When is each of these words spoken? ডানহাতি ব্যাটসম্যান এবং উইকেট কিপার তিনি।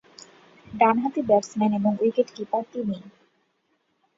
ডানহাতি 0.71 1.21
ব্যাটসম্যান 1.21 1.71
এবং 1.73 1.91
উইকেট 2.01 2.27
কিপার 2.35 2.63
তিনি। 2.71 2.97